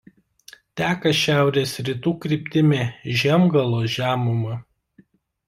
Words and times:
Teka 0.79 1.11
šiaurės 1.19 1.73
rytų 1.89 2.13
kryptimi 2.23 2.81
Žiemgalos 3.21 3.87
žemuma. 3.99 4.59